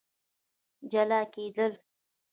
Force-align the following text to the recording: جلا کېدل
جلا 0.91 1.21
کېدل 1.33 1.73